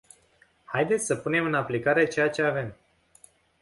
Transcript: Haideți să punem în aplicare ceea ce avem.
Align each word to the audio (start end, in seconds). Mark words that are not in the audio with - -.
Haideți 0.63 1.05
să 1.05 1.15
punem 1.15 1.45
în 1.45 1.53
aplicare 1.53 2.07
ceea 2.07 2.29
ce 2.29 2.41
avem. 2.41 2.73